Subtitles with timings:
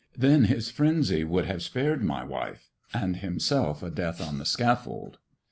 [0.17, 5.17] Than his frenzy would have spared my wife, and himself a death on the scaifold."